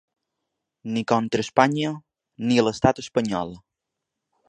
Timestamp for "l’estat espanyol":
2.65-3.57